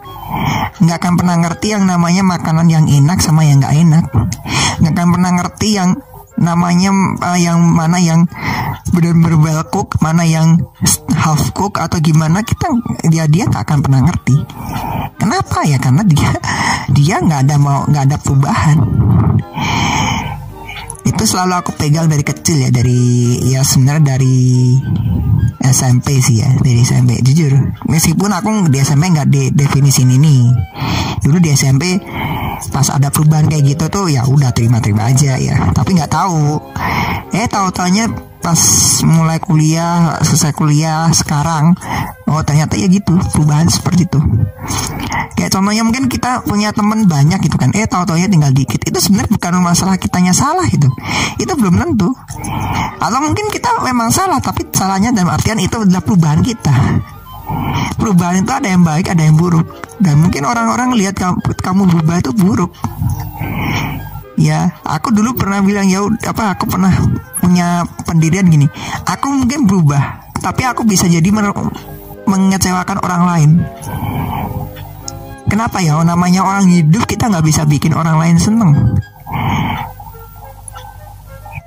Nggak 0.83 0.97
akan 1.03 1.15
pernah 1.19 1.37
ngerti 1.43 1.75
yang 1.75 1.85
namanya 1.87 2.23
makanan 2.23 2.67
yang 2.71 2.85
enak 2.87 3.19
sama 3.19 3.43
yang 3.43 3.59
nggak 3.59 3.75
enak. 3.75 4.05
Nggak 4.79 4.93
akan 4.95 5.09
pernah 5.15 5.31
ngerti 5.43 5.69
yang 5.75 5.91
namanya 6.43 6.91
uh, 7.23 7.39
yang 7.39 7.63
mana 7.63 8.03
yang 8.03 8.27
benar-benar 8.91 9.39
well 9.39 9.63
cook, 9.71 9.97
mana 10.03 10.27
yang 10.27 10.59
half 11.15 11.55
cook 11.55 11.79
atau 11.79 12.03
gimana 12.03 12.43
kita 12.43 12.67
dia 13.07 13.31
dia 13.31 13.47
tak 13.47 13.71
akan 13.71 13.79
pernah 13.81 14.01
ngerti. 14.05 14.37
Kenapa 15.17 15.63
ya? 15.63 15.79
Karena 15.79 16.03
dia 16.03 16.31
dia 16.99 17.17
nggak 17.23 17.41
ada 17.49 17.57
mau 17.57 17.87
nggak 17.87 18.05
ada 18.11 18.17
perubahan. 18.19 18.79
Itu 21.07 21.23
selalu 21.23 21.55
aku 21.63 21.71
pegang 21.79 22.11
dari 22.11 22.27
kecil 22.27 22.67
ya 22.67 22.71
dari 22.75 23.39
ya 23.47 23.63
sebenarnya 23.63 24.19
dari 24.19 24.39
SMP 25.63 26.19
sih 26.19 26.43
ya 26.43 26.51
dari 26.59 26.83
SMP 26.83 27.23
jujur 27.23 27.55
meskipun 27.87 28.35
aku 28.35 28.67
di 28.67 28.83
SMP 28.83 29.15
nggak 29.15 29.29
de 29.31 29.55
definisi 29.55 30.03
ini 30.03 30.51
dulu 31.23 31.39
di 31.39 31.55
SMP 31.55 32.03
pas 32.71 32.87
ada 32.93 33.09
perubahan 33.11 33.51
kayak 33.51 33.75
gitu 33.75 33.85
tuh 33.91 34.07
ya 34.07 34.23
udah 34.29 34.55
terima-terima 34.55 35.11
aja 35.11 35.35
ya. 35.41 35.73
Tapi 35.75 35.99
nggak 35.99 36.13
tahu. 36.13 36.61
Eh 37.33 37.49
tahu 37.49 37.73
taunya 37.75 38.07
pas 38.43 38.59
mulai 39.07 39.39
kuliah 39.39 40.19
selesai 40.19 40.51
kuliah 40.59 41.07
sekarang 41.15 41.79
oh 42.27 42.43
ternyata 42.43 42.75
ya 42.75 42.91
gitu 42.91 43.15
perubahan 43.33 43.67
seperti 43.67 44.07
itu. 44.07 44.21
Kayak 45.35 45.59
contohnya 45.59 45.83
mungkin 45.83 46.07
kita 46.07 46.45
punya 46.47 46.71
teman 46.71 47.09
banyak 47.09 47.41
gitu 47.43 47.57
kan. 47.59 47.73
Eh 47.75 47.89
tahu 47.89 48.07
taunya 48.07 48.29
tinggal 48.29 48.53
dikit. 48.53 48.79
Itu 48.85 48.99
sebenarnya 49.01 49.33
bukan 49.33 49.59
masalah 49.65 49.97
kitanya 49.99 50.31
salah 50.37 50.67
itu. 50.69 50.87
Itu 51.41 51.57
belum 51.57 51.81
tentu. 51.81 52.13
Atau 53.03 53.19
mungkin 53.19 53.51
kita 53.51 53.83
memang 53.83 54.13
salah 54.15 54.39
tapi 54.39 54.69
salahnya 54.71 55.11
dalam 55.11 55.35
artian 55.35 55.59
itu 55.59 55.83
adalah 55.83 56.05
perubahan 56.05 56.45
kita 56.45 56.75
perubahan 57.97 58.43
itu 58.43 58.53
ada 58.53 58.69
yang 58.69 58.83
baik 58.83 59.07
ada 59.11 59.23
yang 59.23 59.37
buruk. 59.39 59.67
Dan 60.03 60.19
mungkin 60.19 60.43
orang-orang 60.43 60.99
lihat 60.99 61.15
kamu, 61.15 61.39
kamu 61.63 61.83
berubah 61.89 62.17
itu 62.19 62.31
buruk. 62.35 62.73
Ya 64.41 64.75
aku 64.83 65.15
dulu 65.15 65.39
pernah 65.39 65.63
bilang 65.63 65.87
ya 65.87 66.03
apa 66.27 66.59
aku 66.59 66.67
pernah 66.67 66.91
punya 67.39 67.87
pendirian 68.09 68.49
gini 68.49 68.67
aku 69.07 69.29
mungkin 69.31 69.71
berubah 69.71 70.25
tapi 70.43 70.67
aku 70.67 70.83
bisa 70.83 71.07
jadi 71.07 71.27
mengecewakan 72.27 72.99
orang 73.07 73.23
lain. 73.29 73.51
Kenapa 75.47 75.79
ya? 75.85 76.01
Namanya 76.03 76.43
orang 76.43 76.67
hidup 76.67 77.07
kita 77.07 77.29
nggak 77.29 77.45
bisa 77.45 77.63
bikin 77.69 77.93
orang 77.95 78.19
lain 78.19 78.37
seneng 78.41 78.99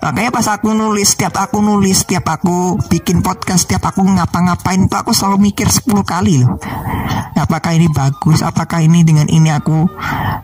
Makanya 0.06 0.30
pas 0.30 0.46
aku 0.54 0.70
nulis, 0.70 1.18
setiap 1.18 1.34
aku 1.42 1.66
nulis, 1.66 2.06
setiap 2.06 2.30
aku 2.30 2.78
bikin 2.94 3.26
podcast, 3.26 3.66
setiap 3.66 3.90
aku 3.90 4.06
ngapa-ngapain 4.06 4.86
tuh 4.86 5.02
aku 5.02 5.18
selalu 5.18 5.50
mikir 5.50 5.66
10 5.66 5.82
kali 6.06 6.46
loh. 6.46 6.62
Apakah 7.34 7.74
ini 7.74 7.90
bagus? 7.90 8.46
Apakah 8.46 8.86
ini 8.86 9.02
dengan 9.02 9.26
ini 9.26 9.50
aku 9.50 9.90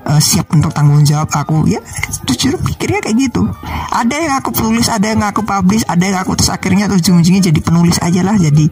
uh, 0.01 0.17
siap 0.17 0.49
untuk 0.57 0.73
tanggung 0.73 1.05
jawab 1.05 1.29
aku? 1.29 1.69
Ya 1.69 1.77
jujur 2.25 2.57
pikirnya 2.57 3.05
kayak 3.05 3.17
gitu. 3.21 3.45
Ada 3.93 4.15
yang 4.17 4.33
aku 4.41 4.49
tulis, 4.49 4.89
ada 4.89 5.13
yang 5.13 5.21
aku 5.21 5.45
publish, 5.45 5.85
ada 5.85 6.09
yang 6.09 6.17
aku 6.17 6.33
terus 6.41 6.49
akhirnya 6.49 6.89
terus 6.89 7.05
ujung-ujungnya 7.05 7.53
jadi 7.53 7.59
penulis 7.61 8.01
aja 8.01 8.25
lah, 8.25 8.41
jadi 8.41 8.65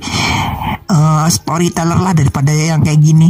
uh, 0.89 1.29
storyteller 1.29 2.01
lah 2.01 2.17
daripada 2.17 2.50
yang 2.50 2.81
kayak 2.81 2.98
gini 2.98 3.29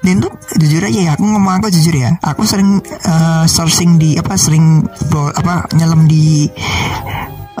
dan 0.00 0.16
tuh 0.24 0.32
jujur 0.56 0.80
aja 0.80 1.00
ya 1.00 1.10
aku 1.12 1.28
ngomong 1.28 1.60
aku 1.60 1.68
jujur 1.68 1.92
ya? 1.92 2.16
Aku 2.24 2.48
sering 2.48 2.80
uh, 3.04 3.44
searching 3.44 4.00
di 4.00 4.16
apa 4.16 4.32
sering 4.40 4.80
bro, 5.12 5.28
apa 5.28 5.68
nyelam 5.76 6.08
di 6.08 6.48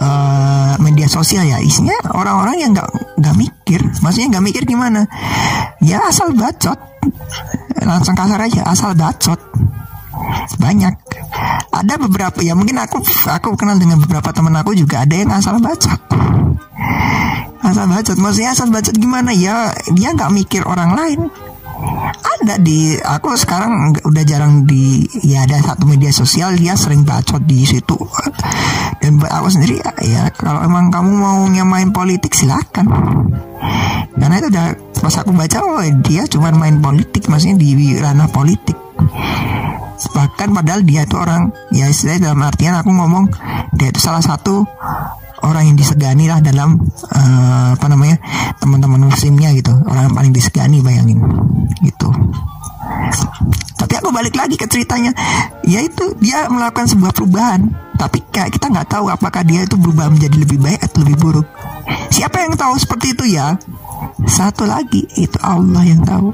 uh, 0.00 0.72
media 0.80 1.04
sosial 1.04 1.44
ya. 1.44 1.60
Isinya 1.60 2.00
orang-orang 2.16 2.56
yang 2.64 2.70
nggak 2.72 2.88
nggak 3.20 3.36
mikir. 3.36 3.80
Maksudnya 4.00 4.40
nggak 4.40 4.44
mikir 4.48 4.62
gimana 4.64 5.04
ya 5.84 6.00
asal 6.08 6.32
bacot. 6.32 6.80
Langsung 7.84 8.16
kasar 8.16 8.40
aja 8.40 8.64
asal 8.64 8.96
bacot. 8.96 9.40
Banyak. 10.56 10.94
Ada 11.70 12.00
beberapa 12.00 12.40
ya 12.40 12.56
mungkin 12.56 12.80
aku 12.80 13.04
aku 13.28 13.52
kenal 13.56 13.76
dengan 13.76 14.00
beberapa 14.00 14.32
teman 14.32 14.56
aku 14.56 14.72
juga 14.72 15.04
ada 15.04 15.12
yang 15.12 15.28
asal 15.28 15.60
bacot. 15.60 16.00
Asal 17.60 17.84
asal 17.84 17.86
bacot. 17.92 18.16
Maksudnya 18.16 18.50
asal 18.56 18.72
bacot 18.72 18.96
gimana? 18.96 19.36
Ya 19.36 19.76
dia 19.92 20.16
nggak 20.16 20.32
mikir 20.32 20.64
orang 20.64 20.96
lain 20.96 21.28
ada 22.40 22.56
di 22.56 22.96
aku 22.96 23.36
sekarang 23.36 23.94
udah 24.00 24.24
jarang 24.24 24.64
di 24.64 25.04
ya 25.20 25.44
ada 25.44 25.60
satu 25.60 25.84
media 25.84 26.08
sosial 26.10 26.56
dia 26.56 26.72
sering 26.74 27.04
bacot 27.04 27.44
di 27.44 27.68
situ. 27.68 27.96
Dan 29.00 29.20
buat 29.20 29.32
aku 29.32 29.48
sendiri 29.52 29.80
ya 30.04 30.32
kalau 30.32 30.64
emang 30.64 30.88
kamu 30.88 31.10
mau 31.12 31.44
nyamain 31.48 31.92
politik 31.92 32.32
silakan. 32.32 32.88
Karena 34.16 34.34
itu 34.40 34.48
udah 34.52 34.66
pas 35.00 35.14
aku 35.20 35.30
baca 35.32 35.58
oh 35.64 35.84
dia 36.04 36.24
cuma 36.28 36.52
main 36.52 36.80
politik 36.80 37.28
maksudnya 37.28 37.60
di 37.60 37.96
ranah 38.00 38.28
politik. 38.32 38.76
Bahkan 40.10 40.48
padahal 40.56 40.80
dia 40.82 41.04
itu 41.04 41.16
orang 41.20 41.52
ya 41.76 41.88
istilahnya 41.92 42.32
dalam 42.32 42.40
artian 42.40 42.74
aku 42.76 42.90
ngomong 42.92 43.28
dia 43.76 43.92
itu 43.92 44.00
salah 44.00 44.24
satu 44.24 44.64
orang 45.44 45.72
yang 45.72 45.76
disegani 45.76 46.28
lah 46.28 46.40
dalam 46.44 46.76
uh, 47.10 47.74
apa 47.74 47.86
namanya 47.88 48.20
teman-teman 48.60 49.08
muslimnya 49.08 49.52
gitu. 49.56 49.72
Orang 49.88 50.10
yang 50.10 50.14
paling 50.16 50.32
disegani 50.32 50.84
bayangin. 50.84 51.20
Gitu. 51.80 52.08
Tapi 53.80 53.92
aku 53.96 54.08
balik 54.12 54.36
lagi 54.36 54.60
ke 54.60 54.68
ceritanya. 54.68 55.12
Yaitu 55.64 56.16
dia 56.20 56.48
melakukan 56.52 56.88
sebuah 56.88 57.12
perubahan. 57.16 57.72
Tapi 57.96 58.24
kayak 58.32 58.56
kita 58.56 58.72
nggak 58.72 58.88
tahu 58.96 59.12
apakah 59.12 59.44
dia 59.44 59.64
itu 59.64 59.76
berubah 59.76 60.08
menjadi 60.08 60.36
lebih 60.40 60.58
baik 60.60 60.80
atau 60.88 61.04
lebih 61.04 61.16
buruk. 61.20 61.46
Siapa 62.12 62.44
yang 62.44 62.54
tahu 62.56 62.76
seperti 62.80 63.16
itu 63.16 63.24
ya? 63.36 63.56
Satu 64.24 64.64
lagi 64.68 65.04
itu 65.16 65.36
Allah 65.40 65.84
yang 65.84 66.00
tahu. 66.04 66.32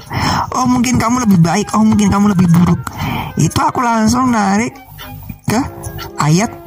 Oh 0.55 0.67
mungkin 0.67 0.99
kamu 0.99 1.27
lebih 1.27 1.39
baik 1.43 1.71
oh 1.75 1.83
mungkin 1.83 2.11
kamu 2.11 2.35
lebih 2.35 2.47
buruk. 2.51 2.81
Itu 3.39 3.59
aku 3.63 3.83
langsung 3.83 4.31
narik 4.31 4.75
ke 5.47 5.61
ayat 6.19 6.66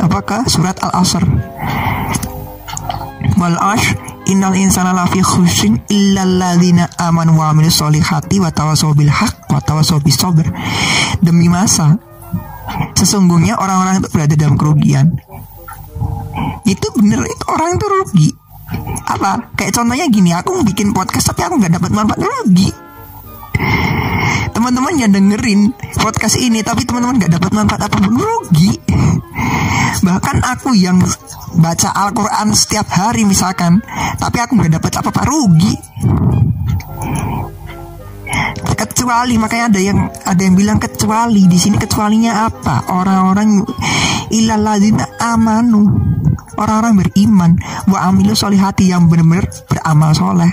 apakah 0.00 0.46
surat 0.48 0.76
al-asr? 0.80 1.24
Wal 3.34 3.56
asr 3.58 3.98
innal 4.30 4.56
insana 4.56 4.96
lafi 4.96 5.20
khusyin 5.20 5.84
illa 5.92 6.24
alladzina 6.24 6.88
amanu 6.96 7.36
wa 7.36 7.52
amilus 7.52 7.80
solihati 7.80 8.40
wa 8.40 8.48
tawasaw 8.48 8.96
bil 8.96 9.12
haq 9.12 9.50
wa 9.52 9.60
tawasaw 9.60 10.00
bis 10.00 10.16
sabr. 10.16 10.48
Demi 11.20 11.48
masa 11.48 12.00
sesungguhnya 12.96 13.60
orang-orang 13.60 14.00
itu 14.00 14.08
berada 14.12 14.34
dalam 14.38 14.56
kerugian. 14.56 15.20
Itu 16.64 16.88
bener 16.96 17.20
itu 17.28 17.44
orang 17.52 17.76
itu 17.76 17.86
rugi. 17.86 18.30
Apa? 19.04 19.52
Kayak 19.54 19.72
contohnya 19.76 20.06
gini 20.08 20.32
aku 20.32 20.64
bikin 20.64 20.96
podcast 20.96 21.30
tapi 21.32 21.44
aku 21.44 21.60
nggak 21.60 21.76
dapat 21.76 21.90
manfaat 21.92 22.20
rugi. 22.24 22.70
Teman-teman 24.54 24.94
yang 24.96 25.12
dengerin 25.12 25.74
podcast 26.00 26.40
ini 26.40 26.64
tapi 26.64 26.88
teman-teman 26.88 27.20
nggak 27.20 27.32
dapat 27.36 27.50
manfaat 27.52 27.82
apa 27.90 27.96
pun 28.00 28.14
rugi 28.16 28.72
bahkan 30.02 30.42
aku 30.42 30.74
yang 30.74 30.98
baca 31.54 31.88
Al-Quran 31.94 32.50
setiap 32.56 32.90
hari 32.90 33.22
misalkan 33.22 33.78
tapi 34.18 34.42
aku 34.42 34.58
nggak 34.58 34.80
dapat 34.80 34.92
apa-apa 34.98 35.22
rugi. 35.28 35.74
Kecuali 38.74 39.36
makanya 39.36 39.68
ada 39.70 39.80
yang 39.80 39.98
ada 40.24 40.40
yang 40.40 40.56
bilang 40.56 40.78
kecuali 40.80 41.44
di 41.46 41.58
sini 41.60 41.76
kecualinya 41.78 42.48
apa? 42.48 42.88
Orang-orang 42.90 43.62
ilaladina 44.32 45.06
amanu. 45.20 45.86
Orang-orang 46.54 47.04
beriman. 47.04 47.52
Wa 47.86 48.10
amilu 48.10 48.34
solihati 48.34 48.90
yang 48.90 49.06
benar-benar 49.06 49.46
beramal 49.68 50.10
soleh. 50.16 50.50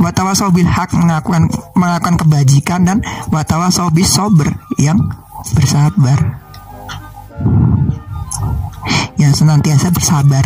Watawasau 0.00 0.52
bil 0.52 0.68
hak 0.68 0.94
mengakukan 0.96 1.48
melakukan 1.74 2.16
kebajikan 2.20 2.80
dan 2.84 2.98
watawasau 3.32 3.90
bis 3.90 4.12
sober 4.12 4.48
yang 4.76 4.98
bersabar 5.56 6.46
yang 9.16 9.32
senantiasa 9.32 9.92
bersabar 9.92 10.44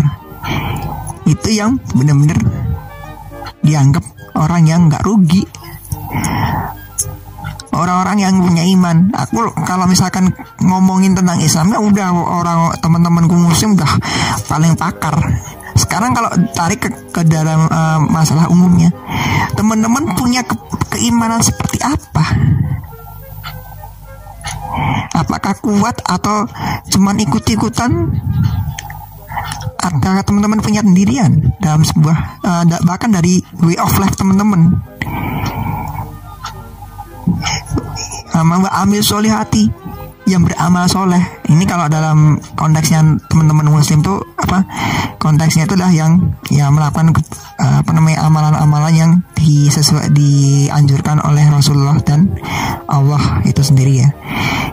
itu 1.27 1.49
yang 1.55 1.79
benar-benar 1.95 2.39
dianggap 3.61 4.03
orang 4.35 4.63
yang 4.67 4.89
nggak 4.89 5.05
rugi 5.05 5.45
orang-orang 7.81 8.17
yang 8.21 8.35
punya 8.45 8.65
iman. 8.77 9.09
Aku 9.17 9.51
kalau 9.65 9.89
misalkan 9.89 10.35
ngomongin 10.61 11.17
tentang 11.17 11.41
Islam 11.41 11.73
ya 11.73 11.81
udah 11.81 12.07
orang 12.13 12.61
teman-temanku 12.83 13.35
muslim 13.35 13.75
udah 13.79 13.89
paling 14.47 14.77
pakar. 14.77 15.17
Sekarang 15.79 16.13
kalau 16.13 16.29
tarik 16.53 16.83
ke, 16.85 16.91
ke 17.09 17.23
dalam 17.25 17.65
uh, 17.71 17.99
masalah 18.05 18.53
umumnya, 18.53 18.93
teman-teman 19.57 20.13
punya 20.13 20.45
ke, 20.45 20.53
keimanan 20.93 21.41
seperti 21.41 21.81
apa? 21.81 22.25
Apakah 25.17 25.59
kuat 25.59 26.01
atau 26.07 26.47
cuman 26.95 27.17
ikut-ikutan? 27.19 27.91
Apakah 29.81 30.21
teman-teman 30.23 30.61
punya 30.61 30.85
pendirian 30.85 31.57
dalam 31.59 31.81
sebuah 31.81 32.17
uh, 32.45 32.65
bahkan 32.85 33.11
dari 33.11 33.41
way 33.65 33.77
of 33.81 33.93
life 33.97 34.15
teman-teman? 34.15 34.77
Amal 38.37 38.69
amil 38.71 39.03
solihati 39.03 39.69
yang 40.29 40.47
beramal 40.47 40.87
soleh 40.87 41.40
ini 41.51 41.67
kalau 41.67 41.91
dalam 41.91 42.39
konteksnya 42.55 43.03
teman-teman 43.27 43.67
muslim 43.67 44.01
tuh 44.07 44.23
apa 44.39 44.63
konteksnya 45.19 45.67
itu 45.67 45.75
adalah 45.75 45.91
yang 45.91 46.13
ya 46.47 46.71
melakukan 46.71 47.11
uh, 47.59 47.83
apa 47.83 47.91
namanya 47.91 48.25
amalan-amalan 48.25 48.95
yang 48.95 49.13
disesuai 49.35 50.15
dianjurkan 50.15 51.19
oleh 51.27 51.45
Rasulullah 51.51 51.99
dan 52.07 52.31
Allah 52.87 53.43
itu 53.43 53.61
sendiri 53.61 54.07
ya. 54.07 54.09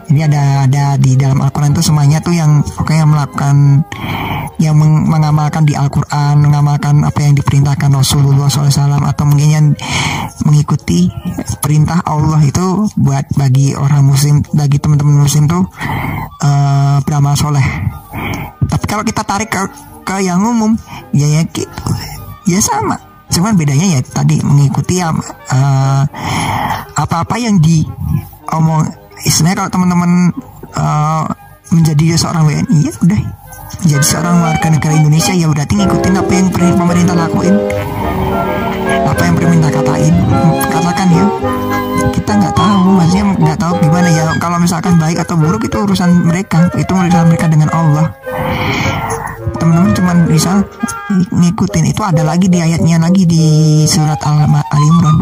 Jadi 0.08 0.20
ada 0.24 0.64
ada 0.70 0.86
di 0.96 1.20
dalam 1.20 1.44
Al-Quran 1.44 1.76
itu 1.76 1.84
semuanya 1.84 2.24
tuh 2.24 2.32
yang 2.32 2.64
pokoknya 2.64 3.04
melakukan 3.04 3.84
yang 4.58 4.74
meng 4.74 5.06
mengamalkan 5.06 5.68
di 5.70 5.78
Al-Quran, 5.78 6.42
mengamalkan 6.42 7.06
apa 7.06 7.20
yang 7.22 7.38
diperintahkan 7.38 7.94
Rasulullah 7.94 8.50
SAW 8.50 9.06
atau 9.06 9.24
mungkin 9.30 9.50
yang 9.50 9.68
mengikuti 10.50 11.14
perintah 11.62 12.02
Allah 12.02 12.42
itu 12.42 12.90
buat 12.98 13.26
bagi 13.38 13.78
orang 13.78 14.10
Muslim, 14.10 14.42
bagi 14.58 14.82
teman-teman 14.82 15.22
Muslim 15.22 15.46
tuh 15.46 15.64
uh, 16.42 16.67
beramal 17.04 17.36
soleh. 17.38 17.64
Tapi 18.68 18.86
kalau 18.88 19.04
kita 19.04 19.24
tarik 19.24 19.50
ke, 19.52 19.62
ke 20.04 20.16
yang 20.24 20.44
umum, 20.44 20.76
ya 21.16 21.28
ya 21.28 21.42
gitu, 21.48 21.92
ya 22.48 22.60
sama. 22.60 23.00
Cuman 23.28 23.60
bedanya 23.60 23.98
ya 23.98 24.02
tadi 24.04 24.40
mengikuti 24.44 25.04
uh, 25.04 26.04
apa-apa 26.96 27.36
yang 27.40 27.60
diomong. 27.60 28.88
Istilahnya 29.24 29.66
kalau 29.66 29.72
teman-teman 29.74 30.12
uh, 30.78 31.26
menjadi 31.72 32.16
seorang 32.16 32.48
WNI 32.48 32.78
ya 32.80 32.94
udah 33.04 33.22
jadi 33.84 34.04
seorang 34.04 34.40
warga 34.40 34.68
negara 34.72 34.94
Indonesia 34.96 35.34
ya 35.36 35.48
berarti 35.52 35.74
ngikutin 35.76 36.16
apa 36.16 36.32
yang 36.32 36.48
pemerintah 36.52 37.16
lakuin 37.16 37.56
apa 38.88 39.22
yang 39.24 39.36
pemerintah 39.36 39.72
katain 39.72 40.16
katakan 40.72 41.08
ya 41.12 41.26
kita 42.12 42.32
nggak 42.38 42.56
tahu 42.56 42.98
maksudnya 42.98 43.26
nggak 43.36 43.60
tahu 43.60 43.74
gimana 43.84 44.08
ya. 44.12 44.24
Kalau 44.40 44.58
misalkan 44.60 44.96
baik 45.00 45.22
atau 45.24 45.36
buruk 45.36 45.66
itu 45.68 45.78
urusan 45.78 46.28
mereka. 46.28 46.72
Itu 46.76 46.96
urusan 46.96 47.28
mereka 47.32 47.46
dengan 47.52 47.70
Allah. 47.72 48.14
Teman-teman 49.58 49.92
cuma 49.96 50.12
bisa 50.28 50.64
ngikutin. 51.34 51.86
Itu 51.92 52.02
ada 52.04 52.22
lagi 52.24 52.48
di 52.48 52.60
ayatnya 52.62 53.02
lagi 53.02 53.24
di 53.26 53.46
surat 53.88 54.20
Al-Imran 54.24 55.16